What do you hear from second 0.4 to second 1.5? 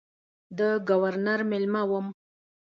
د ګورنر